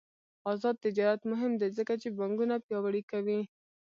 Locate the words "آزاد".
0.51-0.75